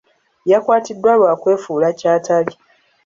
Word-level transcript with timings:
Yakwatiddwa 0.51 1.11
lwa 1.19 1.33
kwefuula 1.41 1.89
ky'atali. 1.99 2.53